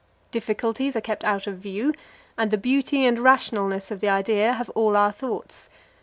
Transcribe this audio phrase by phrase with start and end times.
[0.31, 1.93] Difficulties are kept out of view,
[2.35, 5.69] and the beauty and rationalness of the ideal have all our thoughts.